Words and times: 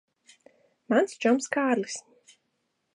Mans 0.95 1.13
čoms 1.25 1.51
Kārlis. 1.57 2.01